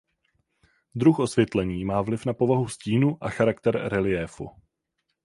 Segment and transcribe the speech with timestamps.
[0.95, 4.49] Druh osvětlení má vliv na povahu stínu a charakter reliéfu.